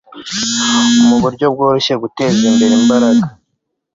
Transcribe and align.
mu 1.07 1.15
buryo 1.23 1.45
bworoshye 1.53 1.93
guteza 2.03 2.41
imbere 2.51 2.73
imbaraga 2.81 3.25